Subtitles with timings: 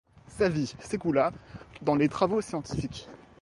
[0.29, 1.31] Sa vie s'écoula
[1.83, 3.07] dans les travaux scientifiques.